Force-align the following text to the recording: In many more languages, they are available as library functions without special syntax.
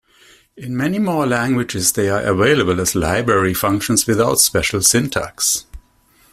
In 0.57 0.75
many 0.75 0.97
more 0.97 1.27
languages, 1.27 1.93
they 1.93 2.09
are 2.09 2.23
available 2.23 2.81
as 2.81 2.95
library 2.95 3.53
functions 3.53 4.07
without 4.07 4.39
special 4.39 4.81
syntax. 4.81 5.67